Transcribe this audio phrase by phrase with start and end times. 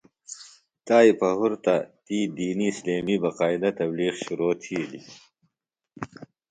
[0.85, 5.07] تائی پہُرتہ تی دینی اِسلامی باقائدہ تبلیغ شِرو تِھلیۡ.